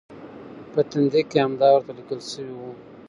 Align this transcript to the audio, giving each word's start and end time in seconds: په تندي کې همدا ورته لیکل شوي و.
په 0.73 0.79
تندي 0.89 1.21
کې 1.29 1.37
همدا 1.45 1.67
ورته 1.73 1.91
لیکل 1.97 2.19
شوي 2.31 2.53
و. 2.55 2.61